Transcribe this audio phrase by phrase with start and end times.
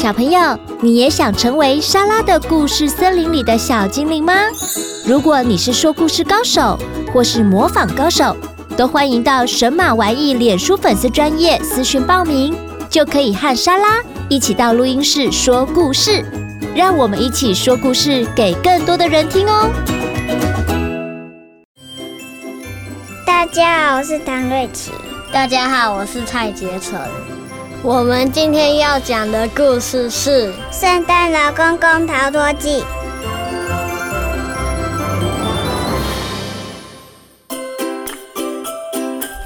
[0.00, 4.32] 小朋友，你也想成为莎拉的故事森林里的小精灵吗？
[5.04, 6.78] 如果你是说故事高手，
[7.12, 8.34] 或是模仿高手，
[8.78, 12.56] 都欢迎到神马玩意脸书粉丝专业私讯报名，
[12.88, 16.24] 就可以和莎拉一起到录音室说故事。
[16.74, 19.68] 让我们一起说故事给更多的人听哦！
[23.26, 24.92] 大家好，我是唐瑞琪。
[25.30, 26.98] 大家好，我是蔡杰成。
[27.82, 32.82] 我们今天要讲的故事是《圣诞老公公逃脱记》。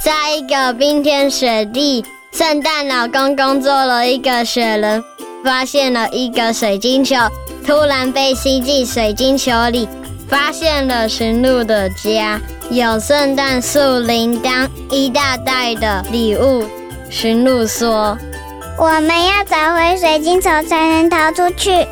[0.05, 5.05] 在一个冰天雪地，圣诞老公公做了一个雪人，
[5.45, 7.15] 发现了一个水晶球，
[7.65, 9.89] 突然被吸进水晶球里，
[10.29, 16.65] 发现了驯鹿的家，有圣诞树、铃铛，一大袋的礼物。
[17.15, 18.19] 驯鹿说
[18.77, 21.87] ：“我们要找回水晶球才能逃出去。”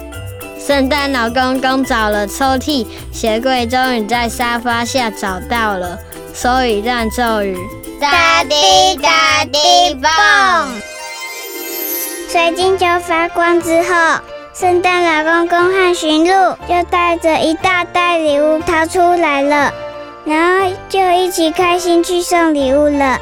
[0.59, 5.97] 圣诞老公公找了抽屉、鞋柜，终于在沙发下找到了
[6.35, 7.57] 所以让咒语
[8.03, 10.11] ：“哒滴哒滴蹦。”
[12.29, 14.19] 水晶球发光之后，
[14.53, 19.73] 圣诞老公公和驯鹿就带着一大袋礼物逃出来了，
[20.25, 23.21] 然后就一起开心去送礼物了。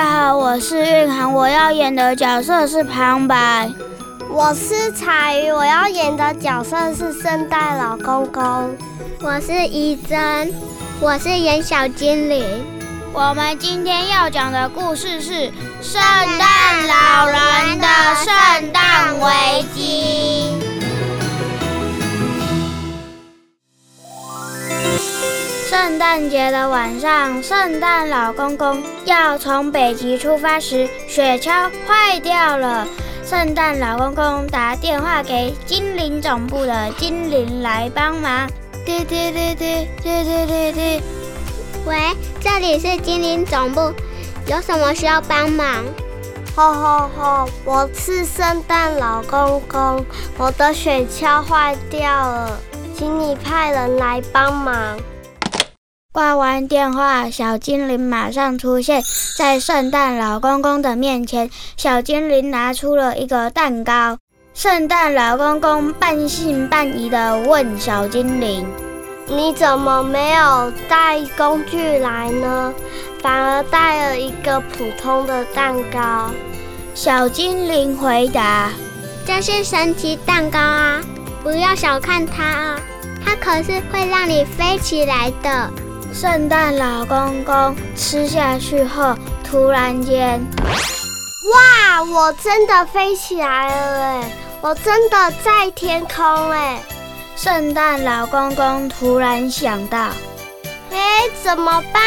[0.00, 3.70] 家好，我是玉涵，我要演的角色是旁白。
[4.30, 8.74] 我是彩鱼，我要演的角色是圣诞老公公。
[9.20, 10.50] 我是怡珍，
[11.00, 12.42] 我是演小精灵。
[13.12, 15.52] 我们今天要讲的故事是
[15.82, 16.00] 圣
[16.38, 17.86] 诞老人的
[26.10, 32.84] 圣诞节的晚上，圣诞老公公要从北极出发时，雪橇坏掉了。
[33.24, 38.50] 圣诞老公公打电话给精灵总部的精灵来帮忙。
[38.84, 41.02] 滴滴滴滴滴滴滴滴。
[41.86, 41.96] 喂，
[42.40, 43.92] 这里是精灵总部，
[44.46, 45.84] 有什么需要帮忙？
[46.56, 47.48] 吼吼吼！
[47.64, 50.04] 我是圣诞老公公，
[50.36, 52.58] 我的雪橇坏掉了，
[52.98, 54.74] 请你派人来帮忙。
[56.12, 59.00] 挂完电话，小精灵马上出现
[59.38, 61.48] 在圣诞老公公的面前。
[61.76, 64.18] 小精灵拿出了一个蛋糕。
[64.52, 68.66] 圣诞老公公半信半疑地问小精灵
[69.30, 72.74] ：“你怎么没有带工具来呢？
[73.22, 76.28] 反而带了一个普通的蛋糕？”
[76.92, 78.72] 小精灵回答
[79.24, 81.00] ：“这是神奇蛋糕啊，
[81.44, 82.80] 不要小看它啊，
[83.24, 85.70] 它可是会让你飞起来的。”
[86.12, 90.40] 圣诞老公公吃下去后，突然间，
[91.52, 92.02] 哇！
[92.02, 94.32] 我真的飞起来了哎！
[94.60, 96.82] 我真的在天空哎！
[97.36, 100.08] 圣诞老公公突然想到，
[100.90, 102.02] 哎，怎么办？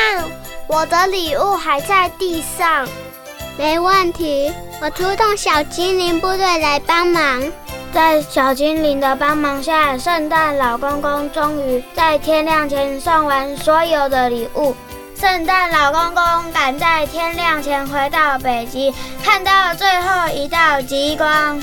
[0.67, 2.87] 我的礼物还在地上。
[3.57, 7.41] 没问题，我出动小精灵部队来帮忙。
[7.93, 14.75] 在小精灵的帮忙下，圣诞老公公终于在天亮前送完所有的礼物。
[15.15, 18.91] 圣诞老公公赶在天亮前回到北极，
[19.23, 21.61] 看到最后一道极光。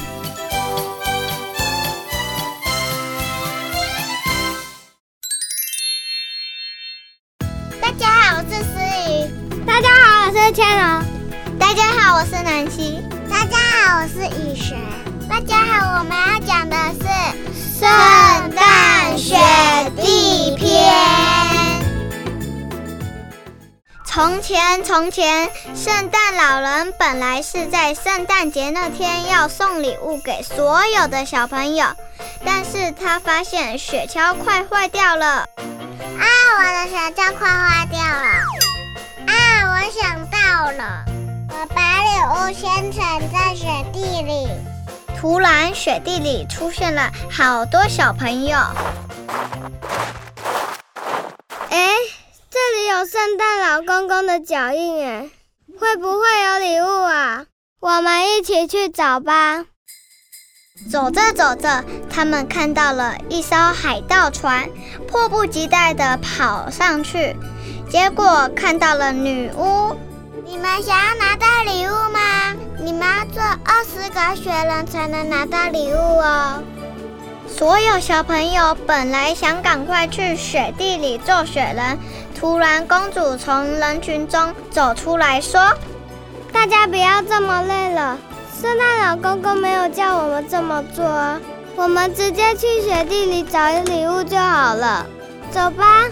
[7.80, 8.78] 大家好，我是思
[9.10, 9.64] 雨。
[9.66, 11.02] 大家好，我是千龙。
[11.58, 13.02] 大家好，我是南希。
[13.28, 14.78] 大家好，我是雨璇。
[15.28, 17.04] 大家好，我们要讲的是
[17.78, 17.86] 圣
[18.56, 19.36] 诞雪
[19.98, 20.90] 地篇。
[24.06, 31.84] 从前，从前，圣诞老人本来是在圣诞节那天要送礼物给所有的小朋友，
[32.46, 35.26] 但是他发现雪橇快坏掉了。
[35.26, 36.24] 啊，
[36.56, 38.46] 我的雪橇快坏掉了！
[39.26, 39.34] 啊，
[39.68, 41.04] 我想到了，
[41.50, 44.48] 我把礼物先藏在雪地里。
[45.20, 48.56] 突然，雪地里出现了好多小朋友。
[51.68, 51.88] 哎，
[52.48, 55.28] 这里有圣诞老公公的脚印，哎，
[55.78, 57.44] 会不会有礼物啊？
[57.80, 59.66] 我们一起去找吧。
[60.90, 64.70] 走着走着，他们看到了一艘海盗船，
[65.06, 67.36] 迫不及待地跑上去，
[67.90, 69.94] 结果看到了女巫。
[70.46, 72.20] 你们想要拿到礼物吗？
[72.82, 76.62] 你们要做二十个雪人才能拿到礼物哦。
[77.46, 81.98] 所有小朋友本来想赶快去雪地里做雪人，
[82.38, 85.60] 突然公主从人群中走出来说
[86.52, 88.16] ：“大家不要这么累了。”
[88.60, 91.04] 圣诞老公公没有叫我们这么做，
[91.76, 95.06] 我们直接去雪地里找礼物就好了。
[95.50, 96.04] 走吧，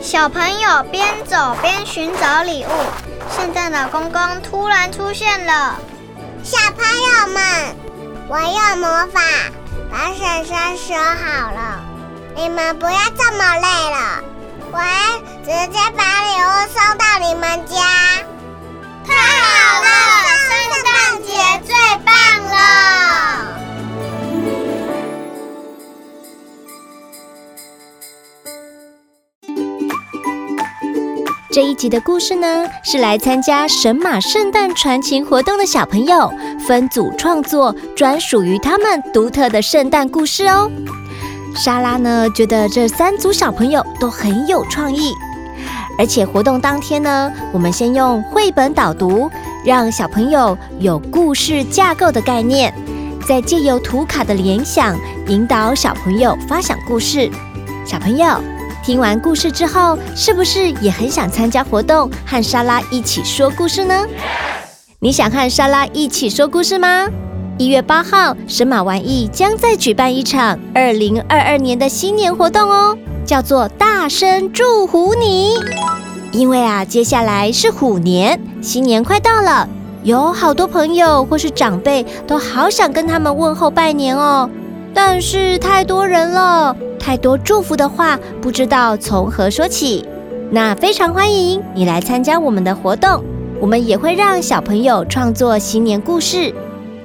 [0.00, 3.07] 小朋友边走边寻找礼物。
[3.34, 5.76] 圣诞老公公突然出现了，
[6.42, 7.76] 小朋友们，
[8.28, 9.20] 我用魔法
[9.90, 11.80] 把婶婶锁好了，
[12.34, 14.22] 你们不要这么累了，
[14.72, 17.76] 我要直接把礼物送到你们家。
[19.06, 19.88] 太好了！
[20.48, 20.50] 圣
[20.84, 21.30] 诞节
[21.66, 21.74] 最
[22.04, 22.12] 棒
[22.44, 22.56] 了！
[31.58, 36.32] 这一集的故事呢，是来参加神马圣诞传情活动的小朋友
[36.64, 40.70] 分组创作专属于他们独特的圣诞故事哦。
[41.56, 45.12] 莎拉呢，觉得这三组小朋友都很有创意，
[45.98, 49.28] 而且活动当天呢，我们先用绘本导读。
[49.64, 52.72] 让小朋友有故事架构的概念，
[53.26, 54.96] 再借由图卡的联想，
[55.26, 57.28] 引导小朋友发想故事。
[57.84, 58.40] 小朋友
[58.88, 63.94] 听完故事之后，是不是也很想参加活动，和莎拉一起说故事呢？
[65.00, 67.06] 你想和莎拉一起说故事吗？
[67.58, 72.96] 一月八号，神马玩艺将再举办一场二零二二年的新年活动哦，
[73.26, 75.56] 叫做“大声祝福你”。
[76.32, 79.68] 因为啊，接下来是虎年，新年快到了，
[80.02, 84.48] 有好多朋友或是长辈都好想跟他们问候拜年哦。
[84.94, 86.74] 但是太多人了，
[87.08, 90.06] 太多祝福的话，不知道从何说起。
[90.50, 93.24] 那非常欢迎你来参加我们的活动，
[93.58, 96.54] 我们也会让小朋友创作新年故事。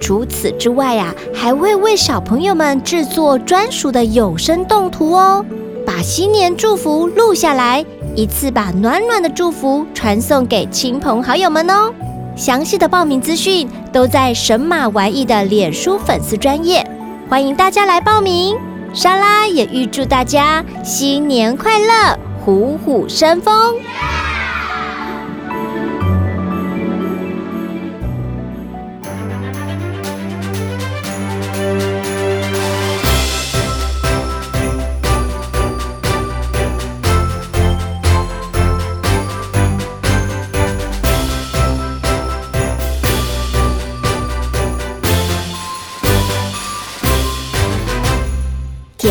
[0.02, 5.46] 除此之外啊，还会为小朋友们制作专属的有声动图哦，
[5.86, 7.86] 把新年祝福录下来。
[8.14, 11.94] 一次把暖暖的祝福传送给亲朋好友们哦！
[12.36, 16.86] 详细的报名资讯都在神马玩意的脸书粉丝专页，
[17.30, 18.58] 欢迎大家来报名。
[18.94, 23.74] 莎拉也预祝大家新年快乐，虎虎生风。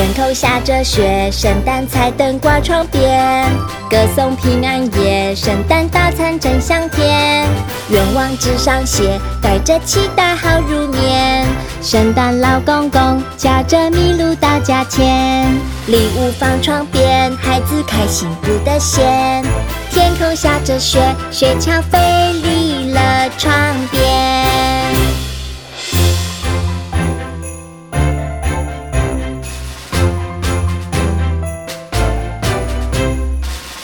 [0.03, 3.49] 天空下着雪，圣诞彩灯挂窗边，
[3.89, 7.47] 歌颂平安夜，圣诞大餐真香甜。
[7.89, 11.47] 愿望纸上写，带着期待好入眠。
[11.81, 15.47] 圣诞老公公驾着麋鹿到家前，
[15.87, 19.45] 礼物放窗边，孩子开心不得闲。
[19.93, 21.01] 天空下着雪，
[21.31, 23.55] 雪橇飞离了窗
[23.93, 24.52] 边。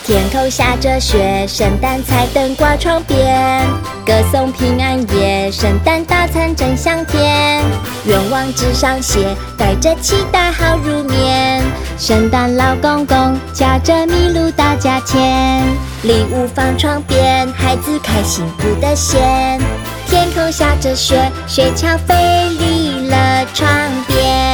[0.08, 3.60] 天空下着雪，圣诞彩灯挂窗边，
[4.06, 7.62] 歌颂平安夜，圣诞大餐真香甜。
[8.06, 11.62] 愿望纸上写，带着期待好入眠。
[11.98, 15.62] 圣诞老公公驾着麋鹿到家前，
[16.02, 19.60] 礼物放窗边，孩子开心不得闲。
[20.06, 23.68] 天空下着雪，雪橇飞离了窗
[24.06, 24.48] 边。